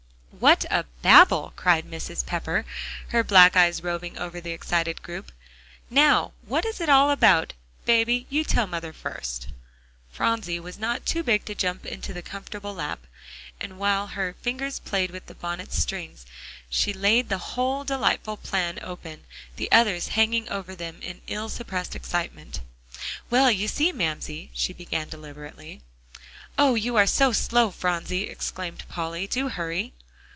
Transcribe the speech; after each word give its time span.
"What 0.39 0.65
a 0.71 0.85
babel," 1.03 1.53
cried 1.55 1.85
Mrs. 1.85 2.25
Pepper, 2.25 2.65
her 3.09 3.23
black 3.23 3.55
eyes 3.55 3.83
roving 3.83 4.17
over 4.17 4.41
the 4.41 4.49
excited 4.53 5.03
group. 5.03 5.31
"Now 5.87 6.31
what 6.47 6.65
is 6.65 6.81
it 6.81 6.89
all 6.89 7.11
about? 7.11 7.53
Baby, 7.85 8.25
you 8.27 8.43
tell 8.43 8.65
mother 8.65 8.91
first." 8.91 9.49
Phronsie 10.11 10.59
was 10.59 10.79
not 10.79 11.05
too 11.05 11.21
big 11.21 11.45
to 11.45 11.53
jump 11.53 11.85
into 11.85 12.11
the 12.11 12.23
comfortable 12.23 12.73
lap, 12.73 13.05
and 13.59 13.77
while 13.77 14.07
her 14.07 14.33
fingers 14.41 14.79
played 14.79 15.11
with 15.11 15.27
the 15.27 15.35
bonnet 15.35 15.71
strings, 15.73 16.25
she 16.71 16.91
laid 16.93 17.29
the 17.29 17.37
whole 17.53 17.83
delightful 17.83 18.37
plan 18.37 18.79
open, 18.81 19.25
the 19.57 19.71
others 19.71 20.07
hanging 20.07 20.49
over 20.49 20.73
them 20.73 21.01
in 21.03 21.21
ill 21.27 21.49
suppressed 21.49 21.95
excitement. 21.95 22.61
"Well, 23.29 23.51
you 23.51 23.67
see, 23.67 23.91
Mamsie," 23.91 24.49
she 24.55 24.73
began 24.73 25.07
deliberately. 25.07 25.81
"Oh! 26.57 26.73
you 26.73 26.95
are 26.95 27.05
so 27.05 27.31
slow, 27.31 27.69
Phronsie," 27.69 28.23
exclaimed 28.23 28.85
Polly, 28.89 29.27
"do 29.27 29.47
hurry." 29.49 29.93